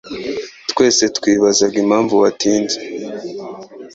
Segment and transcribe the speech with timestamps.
[0.71, 2.77] Twese twibazaga impamvu watinze.